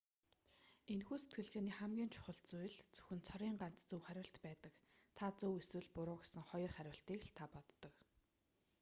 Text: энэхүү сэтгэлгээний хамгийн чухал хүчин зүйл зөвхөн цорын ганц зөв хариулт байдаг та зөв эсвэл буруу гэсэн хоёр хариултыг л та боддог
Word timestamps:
энэхүү 0.93 1.17
сэтгэлгээний 1.21 1.75
хамгийн 1.77 2.11
чухал 2.13 2.37
хүчин 2.39 2.49
зүйл 2.59 2.77
зөвхөн 2.93 3.19
цорын 3.27 3.55
ганц 3.61 3.79
зөв 3.89 4.01
хариулт 4.05 4.35
байдаг 4.45 4.73
та 5.17 5.25
зөв 5.39 5.53
эсвэл 5.61 5.89
буруу 5.95 6.17
гэсэн 6.21 6.43
хоёр 6.49 6.71
хариултыг 6.73 7.19
л 7.25 7.33
та 7.37 7.43
боддог 7.53 7.93